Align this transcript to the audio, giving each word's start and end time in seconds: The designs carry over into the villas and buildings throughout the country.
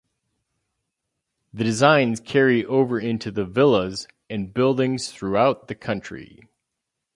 The 1.53 1.63
designs 1.63 2.19
carry 2.19 2.65
over 2.65 2.99
into 2.99 3.29
the 3.29 3.45
villas 3.45 4.07
and 4.31 4.51
buildings 4.51 5.11
throughout 5.11 5.67
the 5.67 5.75
country. 5.75 6.39